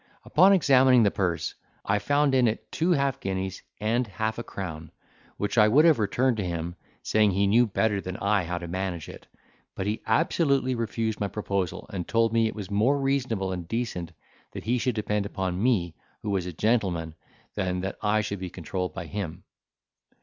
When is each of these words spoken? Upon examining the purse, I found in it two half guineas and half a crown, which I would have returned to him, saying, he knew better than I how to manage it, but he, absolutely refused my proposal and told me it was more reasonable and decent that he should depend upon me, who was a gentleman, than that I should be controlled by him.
Upon 0.25 0.51
examining 0.51 1.03
the 1.03 1.11
purse, 1.11 1.53
I 1.85 1.99
found 1.99 2.33
in 2.33 2.47
it 2.47 2.71
two 2.71 2.89
half 2.93 3.19
guineas 3.19 3.61
and 3.79 4.07
half 4.07 4.39
a 4.39 4.43
crown, 4.43 4.91
which 5.37 5.59
I 5.59 5.67
would 5.67 5.85
have 5.85 5.99
returned 5.99 6.37
to 6.37 6.43
him, 6.43 6.75
saying, 7.03 7.29
he 7.29 7.45
knew 7.45 7.67
better 7.67 8.01
than 8.01 8.17
I 8.17 8.45
how 8.45 8.57
to 8.57 8.67
manage 8.67 9.07
it, 9.07 9.27
but 9.75 9.85
he, 9.85 10.01
absolutely 10.07 10.73
refused 10.73 11.19
my 11.19 11.27
proposal 11.27 11.85
and 11.93 12.07
told 12.07 12.33
me 12.33 12.47
it 12.47 12.55
was 12.55 12.71
more 12.71 12.97
reasonable 12.99 13.51
and 13.51 13.67
decent 13.67 14.11
that 14.53 14.63
he 14.63 14.79
should 14.79 14.95
depend 14.95 15.27
upon 15.27 15.61
me, 15.61 15.93
who 16.23 16.31
was 16.31 16.47
a 16.47 16.51
gentleman, 16.51 17.13
than 17.53 17.81
that 17.81 17.99
I 18.01 18.21
should 18.21 18.39
be 18.39 18.49
controlled 18.49 18.95
by 18.95 19.05
him. 19.05 19.43